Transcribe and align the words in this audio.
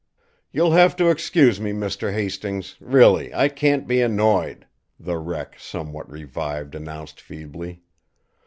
"You'll 0.51 0.71
have 0.71 0.95
to 0.95 1.11
excuse 1.11 1.61
me, 1.61 1.73
Mr. 1.73 2.11
Hastings, 2.11 2.75
really, 2.79 3.31
I 3.35 3.49
can't 3.49 3.85
be 3.87 4.01
annoyed!" 4.01 4.65
the 4.99 5.19
wreck, 5.19 5.59
somewhat 5.59 6.09
revived, 6.09 6.73
announced 6.73 7.21
feebly. 7.21 7.83